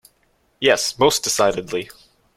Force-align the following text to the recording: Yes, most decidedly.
Yes, 0.59 0.97
most 0.97 1.23
decidedly. 1.23 1.91